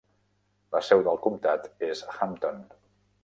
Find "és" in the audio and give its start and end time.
1.91-2.03